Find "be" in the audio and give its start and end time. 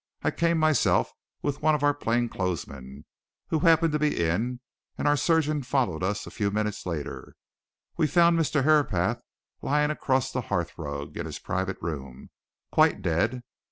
3.99-4.19